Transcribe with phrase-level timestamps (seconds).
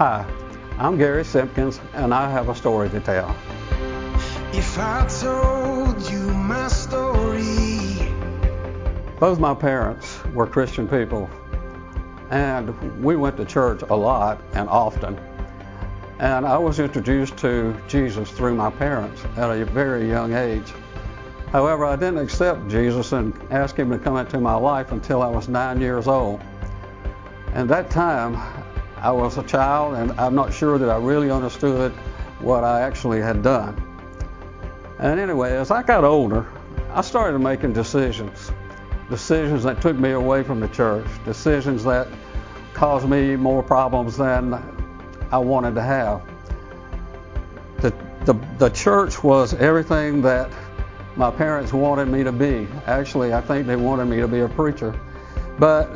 [0.00, 0.24] Hi,
[0.78, 3.36] I'm Gary Simpkins, and I have a story to tell.
[4.50, 8.08] If I told you my story,
[9.18, 11.28] Both my parents were Christian people,
[12.30, 15.18] and we went to church a lot and often.
[16.18, 20.72] And I was introduced to Jesus through my parents at a very young age.
[21.52, 25.28] However, I didn't accept Jesus and ask Him to come into my life until I
[25.28, 26.40] was nine years old.
[27.52, 28.59] And that time,
[29.02, 31.92] I was a child, and I'm not sure that I really understood
[32.40, 33.74] what I actually had done.
[34.98, 36.46] And anyway, as I got older,
[36.92, 38.52] I started making decisions.
[39.08, 42.08] Decisions that took me away from the church, decisions that
[42.74, 44.54] caused me more problems than
[45.32, 46.22] I wanted to have.
[47.78, 47.94] The,
[48.26, 50.52] the, the church was everything that
[51.16, 52.68] my parents wanted me to be.
[52.86, 54.98] Actually, I think they wanted me to be a preacher.
[55.58, 55.90] But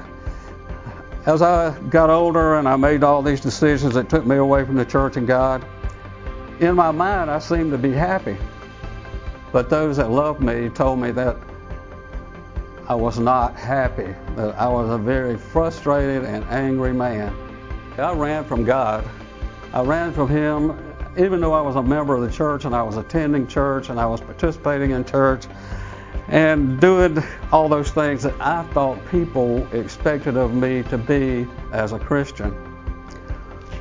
[1.26, 4.76] as I got older and I made all these decisions that took me away from
[4.76, 5.64] the church and God,
[6.60, 8.36] in my mind I seemed to be happy.
[9.52, 11.36] But those that loved me told me that
[12.88, 17.34] I was not happy, that I was a very frustrated and angry man.
[17.96, 19.08] I ran from God.
[19.72, 20.78] I ran from Him
[21.16, 24.00] even though I was a member of the church and I was attending church and
[24.00, 25.46] I was participating in church
[26.28, 27.22] and doing
[27.52, 32.54] all those things that I thought people expected of me to be as a Christian.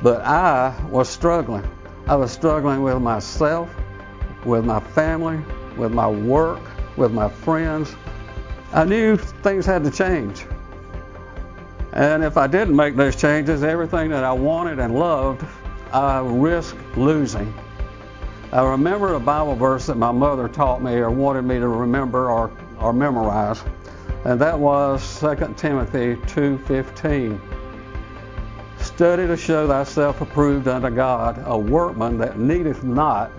[0.02, 1.68] But I was struggling.
[2.06, 3.74] I was struggling with myself,
[4.44, 5.40] with my family,
[5.76, 6.60] with my work,
[6.96, 7.96] with my friends.
[8.72, 10.44] I knew things had to change.
[11.92, 15.44] And if I didn't make those changes, everything that I wanted and loved
[15.94, 17.54] I risk losing.
[18.54, 22.30] I remember a Bible verse that my mother taught me or wanted me to remember
[22.30, 23.60] or, or memorize,
[24.24, 27.40] and that was 2 Timothy 2:15.
[28.78, 33.32] Study to show thyself approved unto God, a workman that needeth not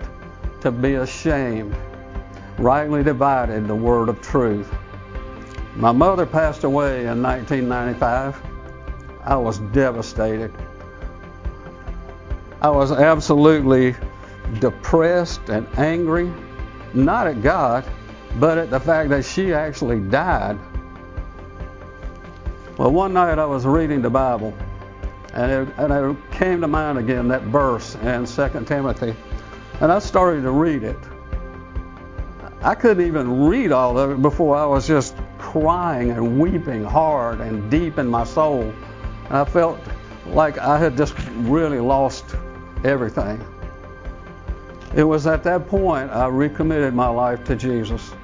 [0.60, 1.74] to be ashamed,
[2.58, 4.70] rightly divided the word of truth.
[5.76, 8.38] My mother passed away in 1995.
[9.24, 10.52] I was devastated.
[12.60, 13.96] I was absolutely
[14.60, 16.32] depressed and angry,
[16.94, 17.84] not at God,
[18.38, 20.58] but at the fact that she actually died.
[22.78, 24.56] Well, one night I was reading the Bible,
[25.32, 29.14] and it, and it came to mind again that verse in 2 Timothy,
[29.80, 30.98] and I started to read it.
[32.62, 37.40] I couldn't even read all of it before I was just crying and weeping hard
[37.40, 38.74] and deep in my soul.
[39.28, 39.78] And I felt
[40.26, 42.24] like I had just really lost
[42.84, 43.40] everything.
[44.96, 48.14] It was at that point I recommitted my life to Jesus.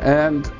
[0.00, 0.50] And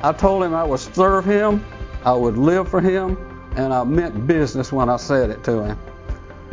[0.00, 1.64] I told him I would serve him,
[2.04, 3.18] I would live for him,
[3.56, 5.78] and I meant business when I said it to him.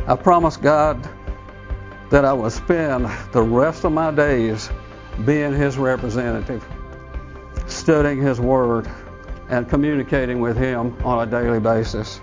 [0.08, 1.08] I promised God
[2.10, 4.72] that I would spend the rest of my days
[5.24, 6.66] being his representative,
[7.68, 8.90] studying his word,
[9.50, 12.20] and communicating with him on a daily basis.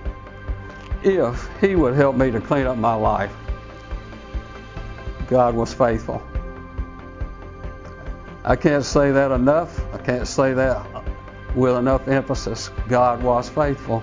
[1.05, 3.33] If he would help me to clean up my life.
[5.29, 6.23] God was faithful.
[8.45, 9.81] I can't say that enough.
[9.95, 10.85] I can't say that
[11.55, 12.71] with enough emphasis.
[12.89, 14.03] God was faithful.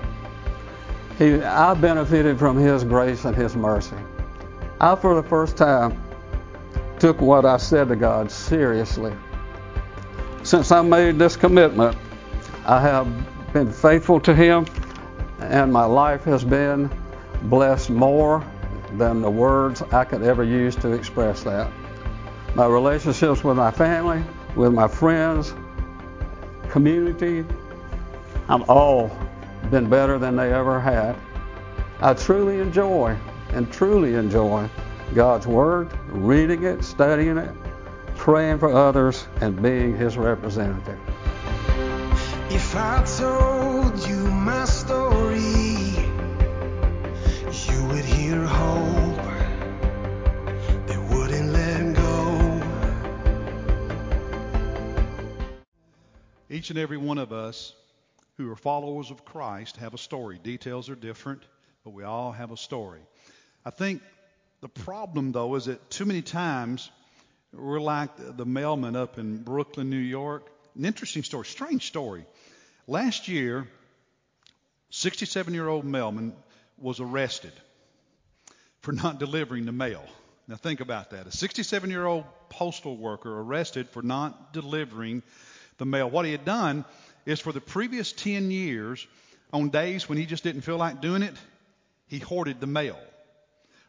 [1.18, 3.98] He, I benefited from His grace and His mercy.
[4.80, 6.02] I, for the first time,
[6.98, 9.14] took what I said to God seriously.
[10.44, 11.96] Since I made this commitment,
[12.66, 14.66] I have been faithful to Him,
[15.40, 16.90] and my life has been
[17.44, 18.44] blessed more
[18.98, 21.72] than the words I could ever use to express that.
[22.56, 24.24] My relationships with my family,
[24.56, 25.54] with my friends,
[26.70, 27.46] community,
[28.50, 29.12] I've all
[29.70, 31.16] been better than they ever had.
[32.02, 33.18] I truly enjoy
[33.54, 34.70] and truly enjoy
[35.14, 37.54] God's Word, reading it, studying it,
[38.16, 41.00] praying for others, and being His representative.
[56.72, 57.74] And every one of us
[58.38, 60.40] who are followers of Christ have a story.
[60.42, 61.44] Details are different,
[61.84, 63.02] but we all have a story.
[63.66, 64.02] I think
[64.62, 66.90] the problem, though, is that too many times
[67.52, 70.50] we're like the mailman up in Brooklyn, New York.
[70.78, 72.26] An interesting story, strange story.
[72.88, 73.68] Last year,
[74.92, 76.34] 67 year old mailman
[76.78, 77.54] was arrested
[78.82, 80.06] for not delivering the mail.
[80.48, 81.28] Now, think about that.
[81.28, 85.22] A 67 year old postal worker arrested for not delivering
[85.82, 86.10] the mail.
[86.10, 86.86] What he had done
[87.26, 89.06] is for the previous 10 years,
[89.52, 91.34] on days when he just didn't feel like doing it,
[92.08, 93.00] he hoarded the mail.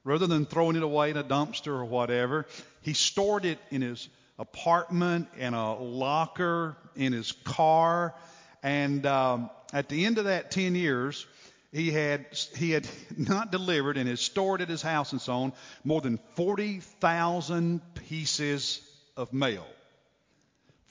[0.03, 2.47] Rather than throwing it away in a dumpster or whatever,
[2.81, 4.09] he stored it in his
[4.39, 8.15] apartment, in a locker, in his car.
[8.63, 11.27] And um, at the end of that 10 years,
[11.73, 15.53] he had he had not delivered and had stored at his house and so on
[15.85, 18.81] more than 40,000 pieces
[19.15, 19.67] of mail.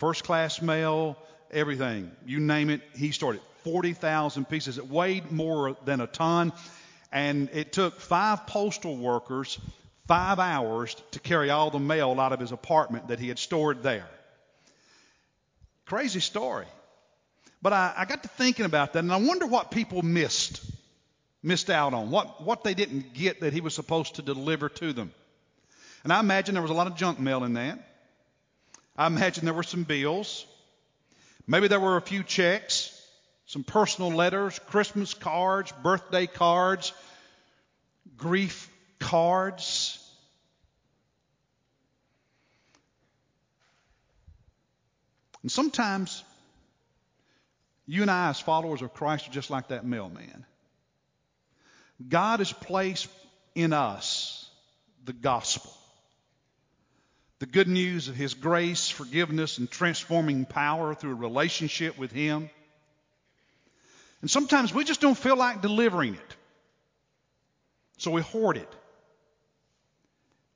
[0.01, 1.15] First class mail,
[1.51, 2.09] everything.
[2.25, 3.43] You name it, he stored it.
[3.65, 4.79] 40,000 pieces.
[4.79, 6.53] It weighed more than a ton.
[7.11, 9.59] And it took five postal workers
[10.07, 13.83] five hours to carry all the mail out of his apartment that he had stored
[13.83, 14.07] there.
[15.85, 16.65] Crazy story.
[17.61, 20.65] But I, I got to thinking about that, and I wonder what people missed,
[21.43, 24.93] missed out on, what, what they didn't get that he was supposed to deliver to
[24.93, 25.13] them.
[26.03, 27.90] And I imagine there was a lot of junk mail in that.
[29.01, 30.45] I imagine there were some bills.
[31.47, 32.95] Maybe there were a few checks,
[33.47, 36.93] some personal letters, Christmas cards, birthday cards,
[38.15, 38.69] grief
[38.99, 39.97] cards.
[45.41, 46.23] And sometimes
[47.87, 50.45] you and I, as followers of Christ, are just like that mailman.
[52.07, 53.07] God has placed
[53.55, 54.47] in us
[55.05, 55.73] the gospel,
[57.41, 62.51] the good news of His grace, forgiveness, and transforming power through a relationship with Him.
[64.21, 66.35] And sometimes we just don't feel like delivering it.
[67.97, 68.69] So we hoard it.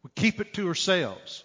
[0.03, 1.43] We keep it to ourselves.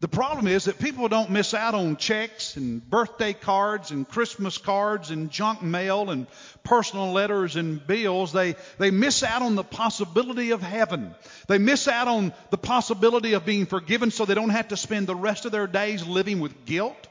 [0.00, 4.56] The problem is that people don't miss out on checks and birthday cards and Christmas
[4.56, 6.26] cards and junk mail and
[6.64, 8.32] personal letters and bills.
[8.32, 11.14] They, they miss out on the possibility of heaven.
[11.48, 15.06] They miss out on the possibility of being forgiven so they don't have to spend
[15.06, 17.08] the rest of their days living with guilt.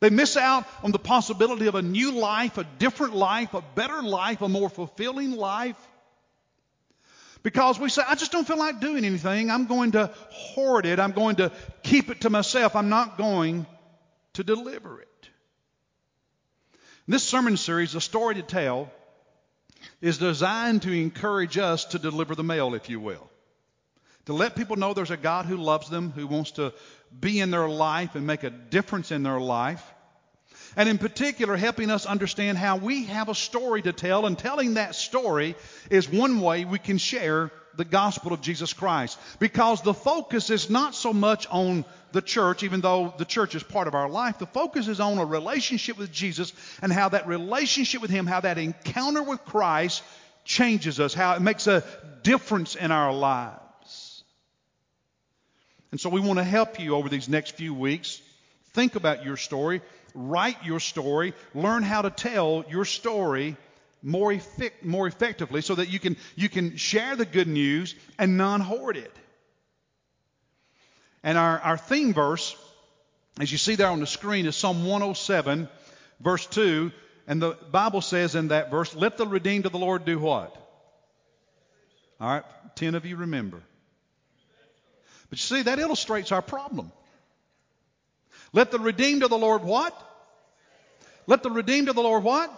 [0.00, 4.02] They miss out on the possibility of a new life, a different life, a better
[4.02, 5.76] life, a more fulfilling life.
[7.42, 9.50] Because we say, I just don't feel like doing anything.
[9.50, 10.98] I'm going to hoard it.
[10.98, 11.52] I'm going to
[11.82, 12.74] keep it to myself.
[12.74, 13.66] I'm not going
[14.34, 15.08] to deliver it.
[17.06, 18.90] This sermon series, A Story to Tell,
[20.00, 23.30] is designed to encourage us to deliver the mail, if you will.
[24.26, 26.74] To let people know there's a God who loves them, who wants to
[27.18, 29.82] be in their life and make a difference in their life
[30.76, 34.74] and in particular, helping us understand how we have a story to tell, and telling
[34.74, 35.56] that story
[35.90, 39.18] is one way we can share the gospel of Jesus Christ.
[39.38, 43.62] Because the focus is not so much on the church, even though the church is
[43.62, 44.38] part of our life.
[44.38, 48.40] The focus is on a relationship with Jesus and how that relationship with Him, how
[48.40, 50.02] that encounter with Christ
[50.44, 51.84] changes us, how it makes a
[52.22, 54.24] difference in our lives.
[55.90, 58.20] And so we want to help you over these next few weeks.
[58.72, 59.82] Think about your story
[60.14, 63.56] write your story, learn how to tell your story
[64.02, 64.36] more,
[64.82, 68.96] more effectively so that you can, you can share the good news and non hoard
[68.96, 69.14] it.
[71.22, 72.56] And our, our theme verse,
[73.40, 75.68] as you see there on the screen, is Psalm 107,
[76.20, 76.92] verse 2.
[77.26, 80.54] And the Bible says in that verse, let the redeemed of the Lord do what?
[82.20, 82.44] All right,
[82.76, 83.60] 10 of you remember.
[85.28, 86.90] But you see, that illustrates our problem.
[88.52, 89.94] Let the redeemed of the Lord what?
[91.26, 92.50] Let the redeemed of the Lord what?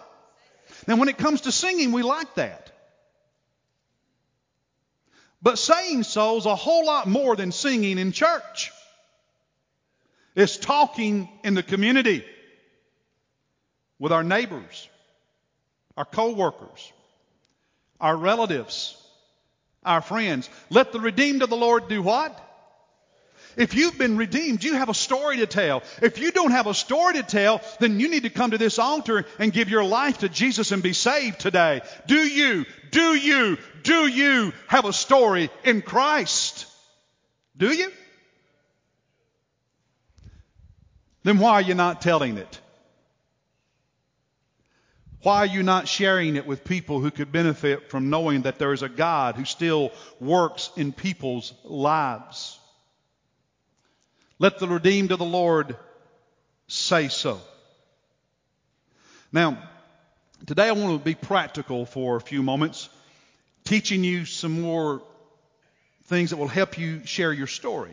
[0.87, 2.71] Now, when it comes to singing, we like that.
[5.43, 8.71] But saying so is a whole lot more than singing in church.
[10.35, 12.25] It's talking in the community
[13.99, 14.89] with our neighbors,
[15.97, 16.93] our coworkers,
[18.01, 18.97] our relatives,
[19.85, 20.49] our friends.
[20.69, 22.39] Let the redeemed of the Lord do what?
[23.61, 25.83] If you've been redeemed, you have a story to tell.
[26.01, 28.79] If you don't have a story to tell, then you need to come to this
[28.79, 31.83] altar and give your life to Jesus and be saved today.
[32.07, 36.67] Do you, do you, do you have a story in Christ?
[37.55, 37.93] Do you?
[41.25, 42.61] Then why are you not telling it?
[45.23, 48.73] Why are you not sharing it with people who could benefit from knowing that there
[48.73, 52.57] is a God who still works in people's lives?
[54.41, 55.77] Let the redeemed of the Lord
[56.67, 57.39] say so.
[59.31, 59.63] Now,
[60.47, 62.89] today I want to be practical for a few moments,
[63.65, 65.03] teaching you some more
[66.05, 67.93] things that will help you share your story.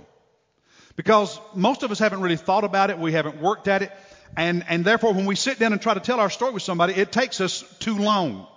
[0.95, 3.91] Because most of us haven't really thought about it, we haven't worked at it,
[4.37, 6.93] and, and therefore when we sit down and try to tell our story with somebody,
[6.93, 8.47] it takes us too long.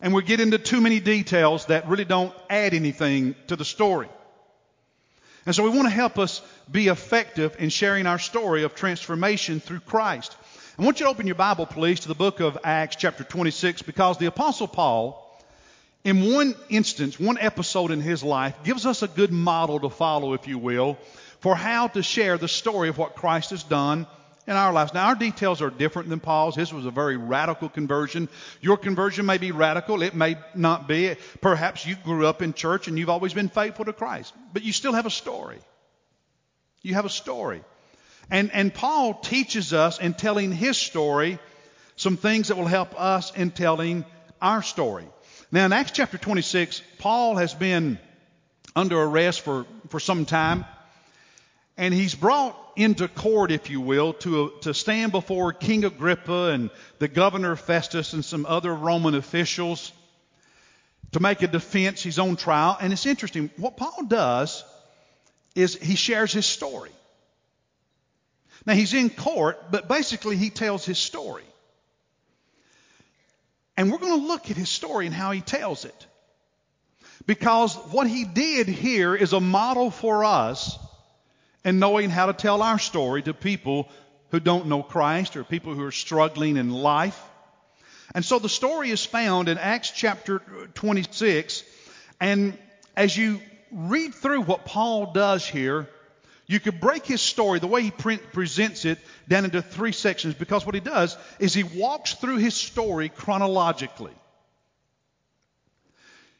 [0.00, 4.08] And we get into too many details that really don't add anything to the story.
[5.46, 9.60] And so we want to help us be effective in sharing our story of transformation
[9.60, 10.36] through Christ.
[10.76, 13.82] I want you to open your Bible, please, to the book of Acts, chapter 26,
[13.82, 15.22] because the Apostle Paul,
[16.02, 20.34] in one instance, one episode in his life, gives us a good model to follow,
[20.34, 20.98] if you will,
[21.38, 24.08] for how to share the story of what Christ has done
[24.46, 24.94] in our lives.
[24.94, 26.54] Now, our details are different than Paul's.
[26.54, 28.28] His was a very radical conversion.
[28.60, 31.16] Your conversion may be radical, it may not be.
[31.40, 34.72] Perhaps you grew up in church and you've always been faithful to Christ, but you
[34.72, 35.58] still have a story.
[36.82, 37.62] You have a story.
[38.30, 41.38] And, and Paul teaches us in telling his story
[41.96, 44.04] some things that will help us in telling
[44.40, 45.06] our story.
[45.50, 47.98] Now, in Acts chapter 26, Paul has been
[48.74, 50.64] under arrest for, for some time,
[51.76, 56.70] and he's brought into court, if you will, to, to stand before King Agrippa and
[56.98, 59.92] the governor Festus and some other Roman officials
[61.12, 62.76] to make a defense, his own trial.
[62.80, 64.64] And it's interesting, what Paul does
[65.54, 66.90] is he shares his story.
[68.64, 71.44] Now, he's in court, but basically he tells his story.
[73.76, 76.06] And we're going to look at his story and how he tells it.
[77.26, 80.78] Because what he did here is a model for us
[81.66, 83.88] in knowing how to tell our story to people
[84.30, 87.20] who don't know Christ or people who are struggling in life.
[88.14, 90.38] And so the story is found in Acts chapter
[90.74, 91.64] 26.
[92.20, 92.56] And
[92.96, 93.40] as you
[93.72, 95.88] read through what Paul does here,
[96.46, 100.34] you could break his story, the way he pre- presents it, down into three sections
[100.34, 104.14] because what he does is he walks through his story chronologically.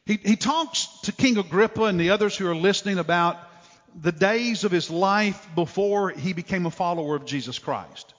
[0.04, 3.38] He, he talks to King Agrippa and the others who are listening about
[4.00, 8.12] the days of his life before he became a follower of Jesus Christ.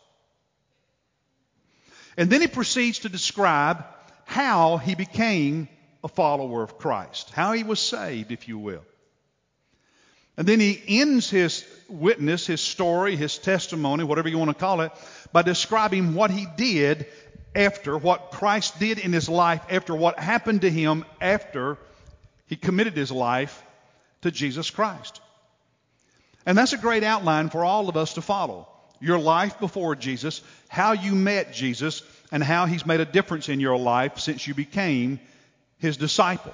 [2.17, 3.85] And then he proceeds to describe
[4.25, 5.69] how he became
[6.03, 8.83] a follower of Christ, how he was saved, if you will.
[10.35, 14.81] And then he ends his witness, his story, his testimony, whatever you want to call
[14.81, 14.91] it,
[15.31, 17.07] by describing what he did
[17.55, 21.77] after, what Christ did in his life after what happened to him after
[22.47, 23.63] he committed his life
[24.21, 25.21] to Jesus Christ.
[26.47, 28.69] And that's a great outline for all of us to follow.
[29.01, 32.01] Your life before Jesus, how you met Jesus,
[32.31, 35.19] and how he's made a difference in your life since you became
[35.77, 36.53] his disciple.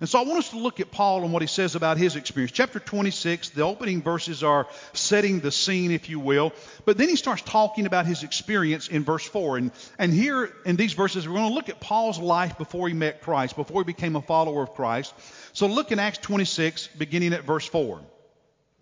[0.00, 2.16] And so I want us to look at Paul and what he says about his
[2.16, 2.52] experience.
[2.52, 6.54] Chapter 26, the opening verses are setting the scene, if you will.
[6.86, 9.58] But then he starts talking about his experience in verse 4.
[9.58, 12.94] And, and here in these verses, we're going to look at Paul's life before he
[12.94, 15.12] met Christ, before he became a follower of Christ.
[15.52, 18.00] So look in Acts 26, beginning at verse 4.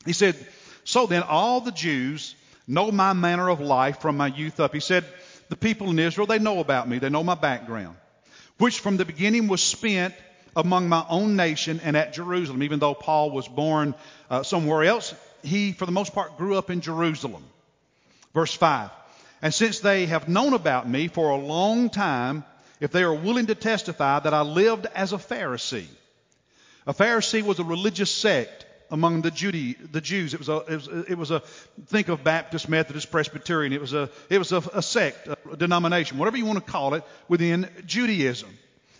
[0.06, 0.34] He said,
[0.84, 2.34] So then all the Jews
[2.66, 4.72] know my manner of life from my youth up.
[4.72, 5.04] He said,
[5.50, 7.96] The people in Israel, they know about me, they know my background,
[8.58, 10.14] which from the beginning was spent
[10.54, 12.62] among my own nation and at Jerusalem.
[12.62, 13.94] Even though Paul was born
[14.30, 17.44] uh, somewhere else, he, for the most part, grew up in Jerusalem.
[18.32, 18.90] Verse 5.
[19.42, 22.44] And since they have known about me for a long time,
[22.80, 25.86] if they are willing to testify that I lived as a Pharisee.
[26.86, 30.34] A Pharisee was a religious sect among the, Judy, the Jews.
[30.34, 31.40] It was, a, it was, it was a,
[31.86, 33.72] think of Baptist, Methodist, Presbyterian.
[33.72, 36.94] It was a, it was a, a sect, a denomination, whatever you want to call
[36.94, 38.48] it, within Judaism.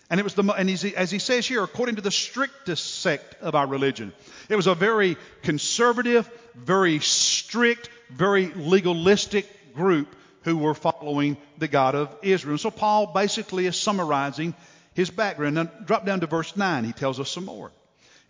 [0.09, 3.55] And it was the, and as he says here, according to the strictest sect of
[3.55, 4.13] our religion.
[4.49, 11.97] It was a very conservative, very strict, very legalistic group who were following the God
[11.97, 12.57] of Israel.
[12.57, 14.55] So Paul basically is summarizing
[14.95, 15.57] his background.
[15.57, 16.85] Now drop down to verse 9.
[16.85, 17.73] He tells us some more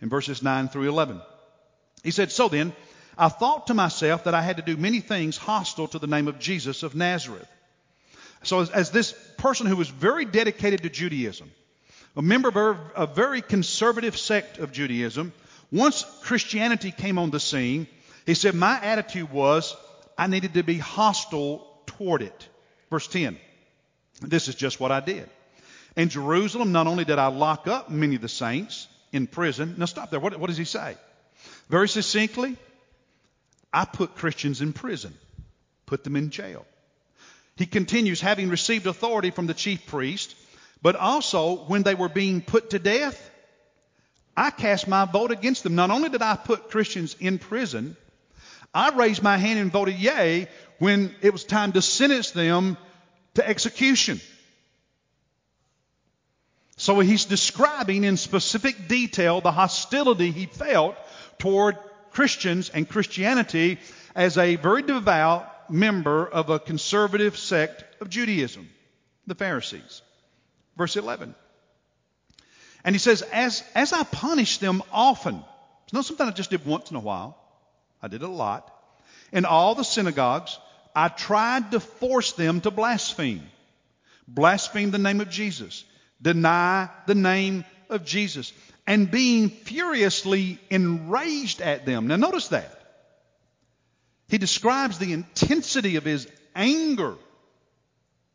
[0.01, 1.21] in verses 9 through 11.
[2.03, 2.73] He said, So then,
[3.17, 6.27] I thought to myself that I had to do many things hostile to the name
[6.27, 7.47] of Jesus of Nazareth.
[8.43, 11.49] So as, as this person who was very dedicated to Judaism,
[12.17, 15.31] a member of a very conservative sect of Judaism.
[15.71, 17.87] Once Christianity came on the scene,
[18.25, 19.75] he said, My attitude was
[20.17, 22.49] I needed to be hostile toward it.
[22.89, 23.37] Verse 10.
[24.21, 25.29] This is just what I did.
[25.95, 29.85] In Jerusalem, not only did I lock up many of the saints in prison, now
[29.85, 30.19] stop there.
[30.19, 30.95] What, what does he say?
[31.69, 32.55] Very succinctly,
[33.73, 35.13] I put Christians in prison,
[35.85, 36.65] put them in jail.
[37.55, 40.35] He continues, having received authority from the chief priest
[40.81, 43.31] but also, when they were being put to death,
[44.35, 45.75] I cast my vote against them.
[45.75, 47.97] Not only did I put Christians in prison,
[48.73, 50.47] I raised my hand and voted yea
[50.77, 52.77] when it was time to sentence them
[53.33, 54.21] to execution.
[56.79, 60.95] So he's describing in specific detail the hostility he felt
[61.39, 61.77] toward
[62.11, 63.79] Christians and Christianity
[64.15, 68.69] as a very devout member of a conservative sect of Judaism,
[69.27, 70.01] the Pharisees.
[70.77, 71.35] Verse 11.
[72.83, 75.43] And he says, as, as I punish them often,
[75.83, 77.37] it's not something I just did once in a while.
[78.01, 78.73] I did a lot.
[79.31, 80.57] In all the synagogues,
[80.95, 83.43] I tried to force them to blaspheme.
[84.27, 85.83] Blaspheme the name of Jesus.
[86.21, 88.51] Deny the name of Jesus
[88.87, 92.07] and being furiously enraged at them.
[92.07, 92.73] Now, notice that.
[94.29, 97.15] He describes the intensity of his anger.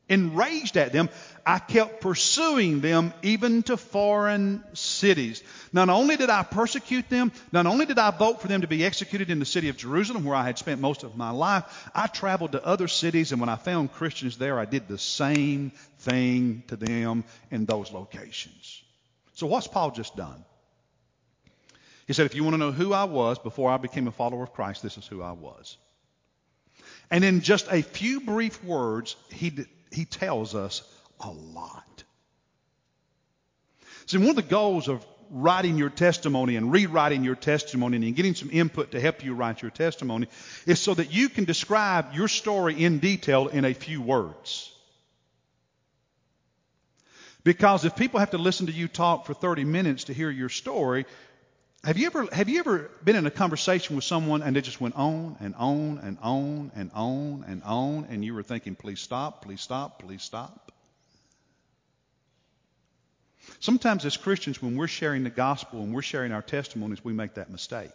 [0.09, 1.09] Enraged at them,
[1.47, 5.43] I kept pursuing them even to foreign cities.
[5.73, 8.85] Not only did I persecute them, not only did I vote for them to be
[8.85, 12.09] executed in the city of Jerusalem, where I had spent most of my life, I
[12.09, 16.65] traveled to other cities, and when I found Christians there, I did the same thing
[16.69, 18.82] to them in those locations.
[19.43, 20.45] So, what's Paul just done?
[22.07, 24.45] He said, If you want to know who I was before I became a follower
[24.45, 25.79] of Christ, this is who I was.
[27.11, 30.83] And in just a few brief words, he, he tells us
[31.19, 32.05] a lot.
[34.07, 38.37] See, one of the goals of writing your testimony and rewriting your testimony and getting
[38.37, 40.29] some input to help you write your testimony
[40.67, 44.72] is so that you can describe your story in detail in a few words.
[47.45, 50.49] Because if people have to listen to you talk for 30 minutes to hear your
[50.49, 51.07] story,
[51.83, 54.81] have you ever have you ever been in a conversation with someone and they just
[54.81, 59.01] went on and on and on and on and on and you were thinking, please
[59.01, 60.71] stop, please stop, please stop?
[63.59, 67.35] Sometimes as Christians, when we're sharing the gospel and we're sharing our testimonies, we make
[67.35, 67.91] that mistake.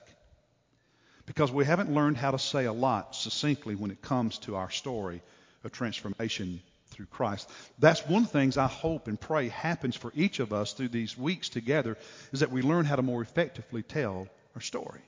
[1.25, 4.69] Because we haven't learned how to say a lot succinctly when it comes to our
[4.69, 5.21] story
[5.63, 6.61] of transformation
[6.97, 7.47] through Christ.
[7.77, 10.89] That's one of the things I hope and pray happens for each of us through
[10.89, 11.95] these weeks together
[12.33, 15.01] is that we learn how to more effectively tell our story.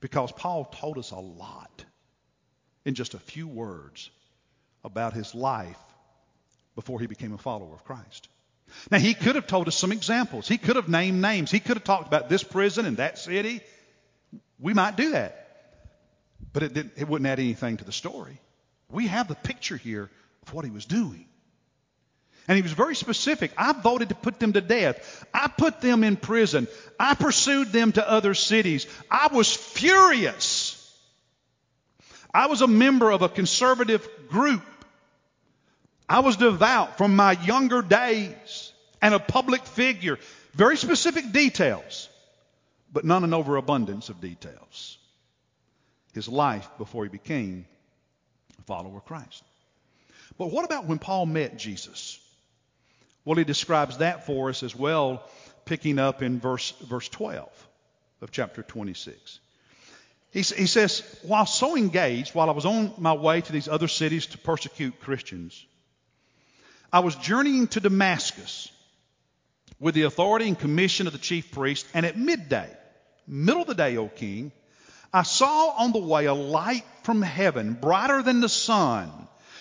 [0.00, 1.84] Because Paul told us a lot
[2.84, 4.10] in just a few words
[4.84, 5.78] about his life
[6.74, 8.28] before he became a follower of Christ.
[8.90, 10.48] Now, he could have told us some examples.
[10.48, 11.50] He could have named names.
[11.50, 13.60] He could have talked about this prison and that city.
[14.58, 15.46] We might do that.
[16.52, 18.40] But it, didn't, it wouldn't add anything to the story.
[18.90, 20.10] We have the picture here
[20.48, 21.26] of what he was doing.
[22.48, 23.52] And he was very specific.
[23.58, 25.26] I voted to put them to death.
[25.34, 26.66] I put them in prison.
[26.98, 28.86] I pursued them to other cities.
[29.10, 30.74] I was furious.
[32.32, 34.62] I was a member of a conservative group.
[36.08, 40.18] I was devout from my younger days and a public figure.
[40.54, 42.08] Very specific details,
[42.90, 44.96] but not an overabundance of details.
[46.14, 47.66] His life before he became
[48.58, 49.42] a follower of Christ.
[50.38, 52.18] But what about when Paul met Jesus?
[53.24, 55.28] Well, he describes that for us as well,
[55.64, 57.50] picking up in verse, verse 12
[58.22, 59.40] of chapter 26.
[60.30, 63.88] He, he says, While so engaged, while I was on my way to these other
[63.88, 65.64] cities to persecute Christians,
[66.92, 68.70] I was journeying to Damascus
[69.80, 72.68] with the authority and commission of the chief priest, and at midday,
[73.26, 74.52] middle of the day, O king,
[75.12, 79.10] I saw on the way a light from heaven, brighter than the sun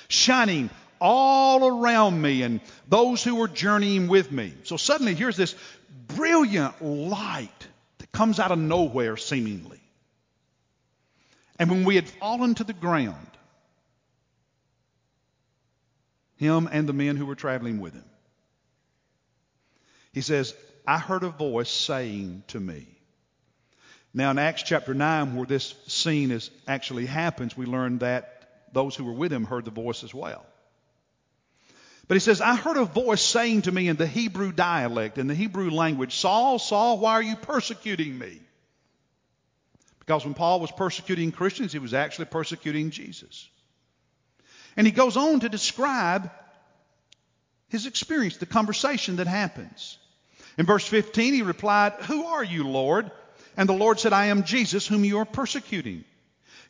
[0.08, 4.54] shining all around me and those who were journeying with me.
[4.64, 5.56] So suddenly here's this
[6.08, 7.68] brilliant light
[8.00, 9.82] that comes out of nowhere, seemingly.
[11.60, 13.28] And when we had fallen to the ground,
[16.38, 18.06] him and the men who were traveling with him,
[20.14, 22.88] he says, I heard a voice saying to me.
[24.14, 28.37] Now, in Acts chapter 9, where this scene is, actually happens, we learn that
[28.74, 30.46] those who were with him heard the voice as well.
[32.08, 35.28] But he says, I heard a voice saying to me in the Hebrew dialect, in
[35.28, 38.40] the Hebrew language, Saul, Saul, why are you persecuting me?
[40.00, 43.50] Because when Paul was persecuting Christians, he was actually persecuting Jesus.
[44.78, 46.32] And he goes on to describe
[47.68, 49.98] his experience, the conversation that happens.
[50.58, 53.12] In verse 15, he replied, Who are you, Lord?
[53.58, 56.06] And the Lord said, I am Jesus, whom you are persecuting.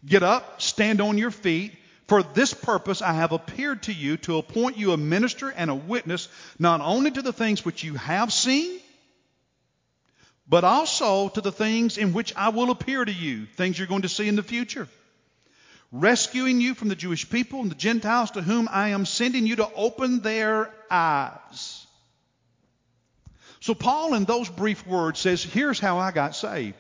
[0.06, 1.74] Get up, stand on your feet.
[2.08, 5.76] For this purpose I have appeared to you to appoint you a minister and a
[5.76, 8.80] witness not only to the things which you have seen,
[10.48, 14.04] but also to the things in which I will appear to you, things you're going
[14.04, 14.88] to see in the future.
[15.92, 19.58] Rescuing you from the Jewish people and the Gentiles to whom I am sending you
[19.58, 21.86] to open their eyes.
[23.60, 26.76] So, Paul, in those brief words, says, Here's how I got saved.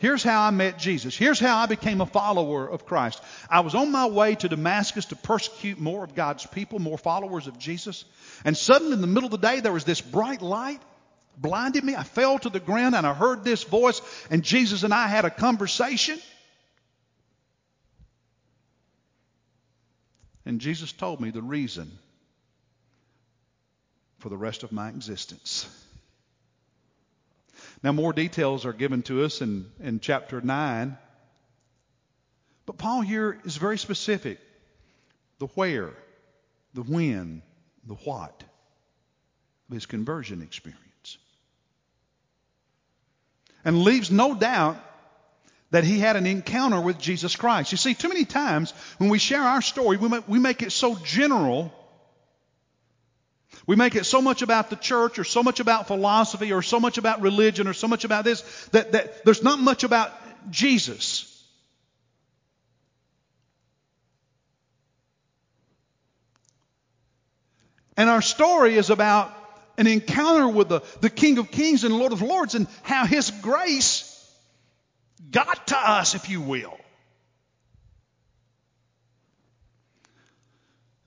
[0.00, 1.14] Here's how I met Jesus.
[1.14, 3.22] Here's how I became a follower of Christ.
[3.50, 7.46] I was on my way to Damascus to persecute more of God's people, more followers
[7.46, 8.06] of Jesus.
[8.42, 10.80] And suddenly, in the middle of the day, there was this bright light
[11.36, 11.94] blinded me.
[11.94, 15.26] I fell to the ground and I heard this voice, and Jesus and I had
[15.26, 16.18] a conversation.
[20.46, 21.92] And Jesus told me the reason
[24.20, 25.68] for the rest of my existence.
[27.82, 30.98] Now, more details are given to us in, in chapter 9.
[32.66, 34.38] But Paul here is very specific
[35.38, 35.90] the where,
[36.74, 37.42] the when,
[37.86, 38.44] the what
[39.68, 41.18] of his conversion experience.
[43.64, 44.76] And leaves no doubt
[45.70, 47.72] that he had an encounter with Jesus Christ.
[47.72, 50.72] You see, too many times when we share our story, we make, we make it
[50.72, 51.72] so general
[53.70, 56.80] we make it so much about the church or so much about philosophy or so
[56.80, 58.40] much about religion or so much about this
[58.72, 60.10] that, that there's not much about
[60.50, 61.40] Jesus.
[67.96, 69.32] And our story is about
[69.78, 73.30] an encounter with the, the King of Kings and Lord of Lords and how His
[73.30, 74.36] grace
[75.30, 76.76] got to us, if you will.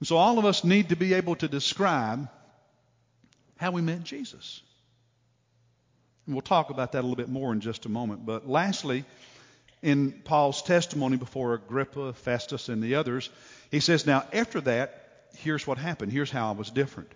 [0.00, 2.30] And so all of us need to be able to describe
[3.64, 4.60] how we met Jesus.
[6.26, 8.26] And we'll talk about that a little bit more in just a moment.
[8.26, 9.06] But lastly,
[9.82, 13.30] in Paul's testimony before Agrippa, Festus, and the others,
[13.70, 16.12] he says, Now, after that, here's what happened.
[16.12, 17.10] Here's how I was different.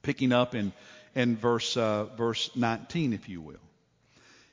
[0.00, 0.72] Picking up in,
[1.14, 3.60] in verse, uh, verse 19, if you will.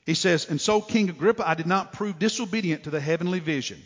[0.06, 3.82] He says, And so, King Agrippa, I did not prove disobedient to the heavenly vision.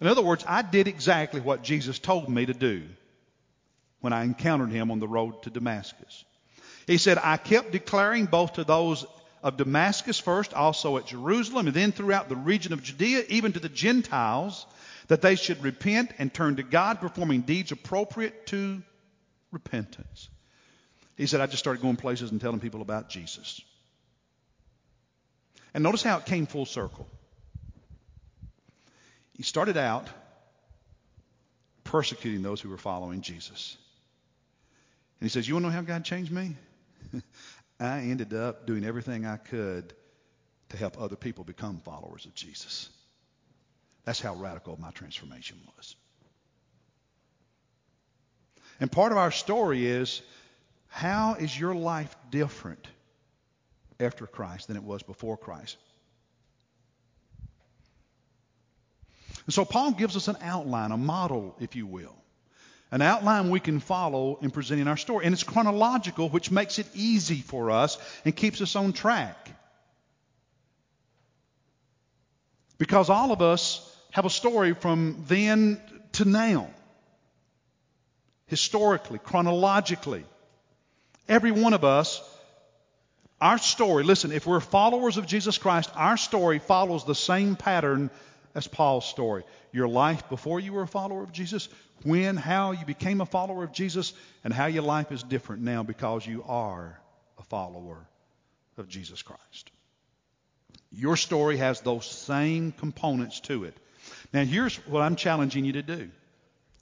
[0.00, 2.82] In other words, I did exactly what Jesus told me to do
[4.02, 6.24] when I encountered him on the road to Damascus.
[6.86, 9.04] He said, I kept declaring both to those
[9.42, 13.60] of Damascus first, also at Jerusalem, and then throughout the region of Judea, even to
[13.60, 14.66] the Gentiles,
[15.08, 18.82] that they should repent and turn to God, performing deeds appropriate to
[19.50, 20.28] repentance.
[21.16, 23.60] He said, I just started going places and telling people about Jesus.
[25.74, 27.06] And notice how it came full circle.
[29.36, 30.08] He started out
[31.84, 33.76] persecuting those who were following Jesus.
[35.20, 36.56] And he says, You want to know how God changed me?
[37.80, 39.92] I ended up doing everything I could
[40.70, 42.88] to help other people become followers of Jesus.
[44.04, 45.96] That's how radical my transformation was.
[48.80, 50.22] And part of our story is
[50.88, 52.86] how is your life different
[54.00, 55.76] after Christ than it was before Christ?
[59.46, 62.21] And so Paul gives us an outline, a model, if you will.
[62.92, 65.24] An outline we can follow in presenting our story.
[65.24, 69.50] And it's chronological, which makes it easy for us and keeps us on track.
[72.76, 75.80] Because all of us have a story from then
[76.12, 76.68] to now.
[78.46, 80.26] Historically, chronologically.
[81.26, 82.20] Every one of us,
[83.40, 88.10] our story, listen, if we're followers of Jesus Christ, our story follows the same pattern
[88.54, 89.44] as Paul's story.
[89.72, 91.70] Your life before you were a follower of Jesus,
[92.04, 94.12] when, how you became a follower of Jesus,
[94.44, 96.98] and how your life is different now because you are
[97.38, 98.06] a follower
[98.76, 99.70] of Jesus Christ.
[100.90, 103.76] Your story has those same components to it.
[104.32, 106.10] Now, here's what I'm challenging you to do.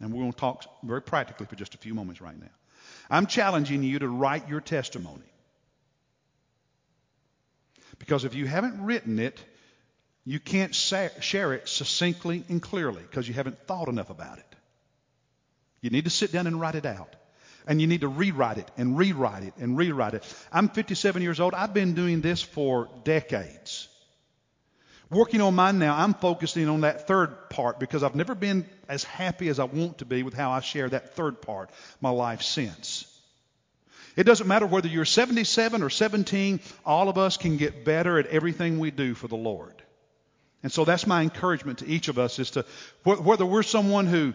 [0.00, 2.50] And we're going to talk very practically for just a few moments right now.
[3.10, 5.24] I'm challenging you to write your testimony.
[7.98, 9.38] Because if you haven't written it,
[10.24, 14.49] you can't share it succinctly and clearly because you haven't thought enough about it.
[15.80, 17.16] You need to sit down and write it out.
[17.66, 20.24] And you need to rewrite it and rewrite it and rewrite it.
[20.50, 21.54] I'm 57 years old.
[21.54, 23.86] I've been doing this for decades.
[25.10, 29.02] Working on mine now, I'm focusing on that third part because I've never been as
[29.02, 32.42] happy as I want to be with how I share that third part my life
[32.42, 33.06] since.
[34.16, 38.26] It doesn't matter whether you're 77 or 17, all of us can get better at
[38.26, 39.74] everything we do for the Lord.
[40.62, 42.66] And so that's my encouragement to each of us is to,
[43.04, 44.34] whether we're someone who,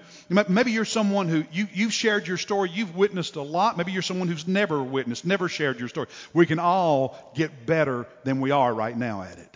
[0.50, 4.02] maybe you're someone who, you, you've shared your story, you've witnessed a lot, maybe you're
[4.02, 6.08] someone who's never witnessed, never shared your story.
[6.34, 9.56] We can all get better than we are right now at it.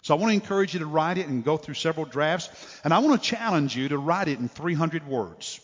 [0.00, 2.48] So I want to encourage you to write it and go through several drafts.
[2.82, 5.60] And I want to challenge you to write it in 300 words.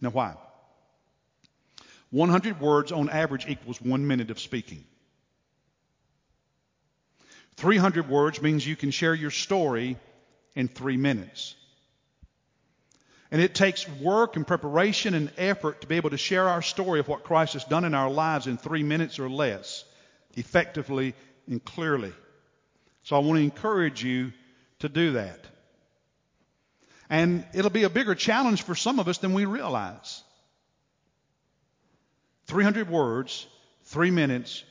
[0.00, 0.34] Now, why?
[2.10, 4.84] 100 words on average equals one minute of speaking.
[7.58, 9.96] 300 words means you can share your story
[10.54, 11.56] in three minutes.
[13.32, 17.00] And it takes work and preparation and effort to be able to share our story
[17.00, 19.84] of what Christ has done in our lives in three minutes or less,
[20.36, 21.16] effectively
[21.48, 22.12] and clearly.
[23.02, 24.32] So I want to encourage you
[24.78, 25.44] to do that.
[27.10, 30.22] And it'll be a bigger challenge for some of us than we realize.
[32.46, 33.48] 300 words,
[33.86, 34.62] three minutes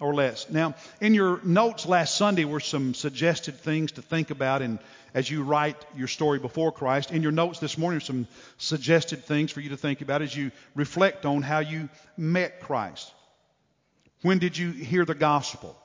[0.00, 0.50] or less.
[0.50, 4.78] Now, in your notes last Sunday were some suggested things to think about and
[5.14, 7.12] as you write your story before Christ.
[7.12, 8.26] In your notes this morning are some
[8.58, 13.12] suggested things for you to think about as you reflect on how you met Christ.
[14.22, 15.78] When did you hear the gospel?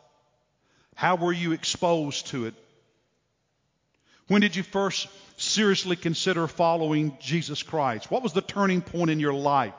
[0.96, 2.56] How were you exposed to it?
[4.28, 8.10] When did you first seriously consider following Jesus Christ?
[8.10, 9.74] What was the turning point in your life?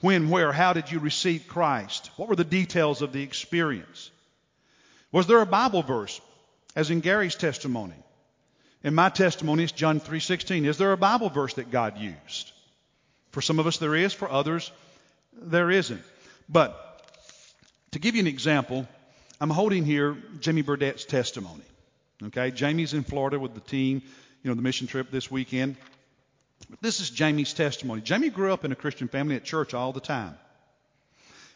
[0.00, 2.10] When, where, how did you receive Christ?
[2.16, 4.10] What were the details of the experience?
[5.10, 6.20] Was there a Bible verse,
[6.76, 7.94] as in Gary's testimony?
[8.84, 10.66] In my testimony, it's John 3:16.
[10.66, 12.52] Is there a Bible verse that God used?
[13.32, 14.70] For some of us there is, for others
[15.32, 16.02] there isn't.
[16.48, 16.76] But
[17.92, 18.86] to give you an example,
[19.40, 21.64] I'm holding here Jamie Burdett's testimony.
[22.22, 24.02] Okay, Jamie's in Florida with the team,
[24.42, 25.76] you know, the mission trip this weekend.
[26.80, 28.00] This is Jamie's testimony.
[28.00, 30.36] Jamie grew up in a Christian family at church all the time.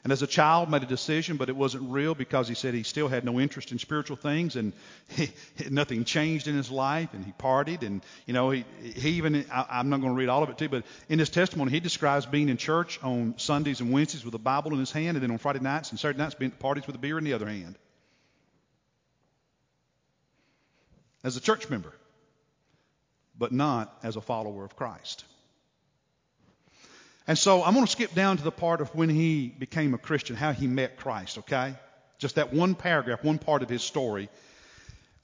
[0.04, 2.82] And as a child, made a decision, but it wasn't real because he said he
[2.82, 4.72] still had no interest in spiritual things, and
[5.10, 5.30] he,
[5.70, 9.78] nothing changed in his life, and he partied, and you know he, he even I,
[9.78, 12.26] am not going to read all of it too, but in his testimony he describes
[12.26, 15.30] being in church on Sundays and Wednesdays with a Bible in his hand, and then
[15.30, 17.46] on Friday nights and Saturday nights being at parties with a beer in the other
[17.46, 17.76] hand.
[21.22, 21.94] As a church member,
[23.42, 25.24] but not as a follower of Christ.
[27.26, 29.98] And so I'm going to skip down to the part of when he became a
[29.98, 31.74] Christian, how he met Christ, okay?
[32.18, 34.28] Just that one paragraph, one part of his story.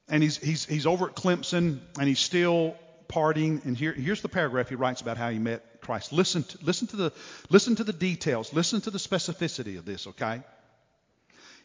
[0.09, 2.75] And he's, he's, he's over at Clemson and he's still
[3.09, 3.65] partying.
[3.65, 6.13] And here, here's the paragraph he writes about how he met Christ.
[6.13, 7.13] Listen to, listen, to the,
[7.51, 10.43] listen to the details, listen to the specificity of this, okay?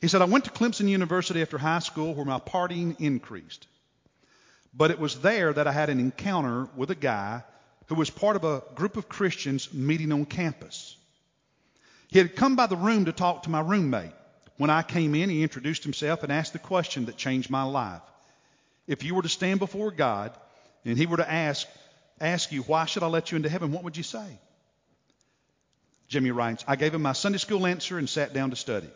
[0.01, 3.65] He said, I went to Clemson University after high school where my partying increased.
[4.73, 7.43] But it was there that I had an encounter with a guy
[7.87, 10.95] who was part of a group of Christians meeting on campus.
[12.09, 14.11] He had come by the room to talk to my roommate.
[14.57, 18.01] When I came in, he introduced himself and asked the question that changed my life.
[18.87, 20.31] If you were to stand before God
[20.85, 21.67] and he were to ask,
[22.19, 24.39] ask you, why should I let you into heaven, what would you say?
[26.07, 28.89] Jimmy writes, I gave him my Sunday school answer and sat down to study.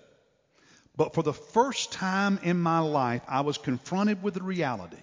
[0.96, 4.98] But for the first time in my life, I was confronted with the reality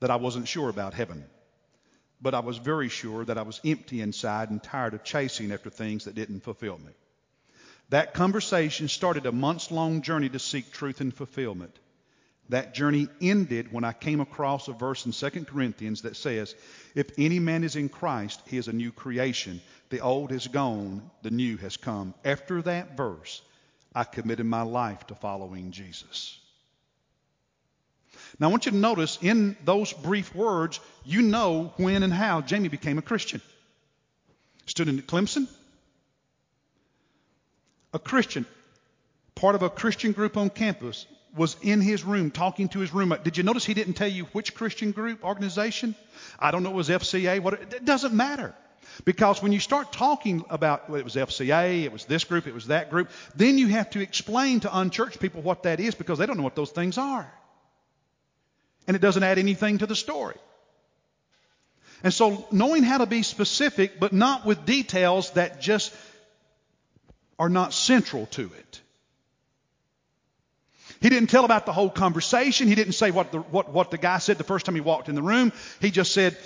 [0.00, 1.24] that I wasn't sure about heaven
[2.20, 5.70] but I was very sure that I was empty inside and tired of chasing after
[5.70, 6.92] things that didn't fulfill me.
[7.90, 11.78] That conversation started a months long journey to seek truth and fulfillment.
[12.50, 16.54] That journey ended when I came across a verse in 2 Corinthians that says,
[16.94, 19.60] If any man is in Christ, he is a new creation.
[19.90, 22.14] The old has gone, the new has come.
[22.24, 23.42] After that verse,
[23.94, 26.38] I committed my life to following Jesus.
[28.38, 32.40] Now, I want you to notice in those brief words, you know when and how
[32.40, 33.40] Jamie became a Christian.
[34.66, 35.48] Student at Clemson,
[37.92, 38.46] a Christian,
[39.34, 43.24] part of a Christian group on campus, was in his room talking to his roommate.
[43.24, 45.94] Did you notice he didn't tell you which Christian group, organization?
[46.38, 47.40] I don't know, it was FCA.
[47.40, 48.54] What, it doesn't matter.
[49.04, 52.54] Because when you start talking about well, it was FCA, it was this group, it
[52.54, 56.18] was that group, then you have to explain to unchurched people what that is because
[56.18, 57.30] they don't know what those things are
[58.88, 60.34] and it doesn't add anything to the story.
[62.02, 65.94] And so, knowing how to be specific, but not with details that just
[67.38, 68.80] are not central to it.
[71.00, 72.66] He didn't tell about the whole conversation.
[72.66, 75.08] He didn't say what the, what, what the guy said the first time he walked
[75.08, 75.52] in the room.
[75.80, 76.36] He just said,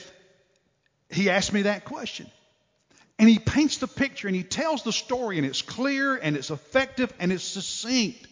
[1.10, 2.26] he asked me that question.
[3.18, 6.50] And he paints the picture and he tells the story, and it's clear and it's
[6.50, 8.26] effective and it's succinct.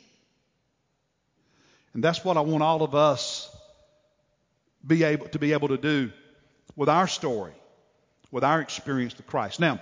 [1.95, 3.55] And that's what I want all of us
[4.87, 6.11] be able to be able to do
[6.77, 7.53] with our story,
[8.31, 9.61] with our experience with Christ.
[9.61, 9.81] Now,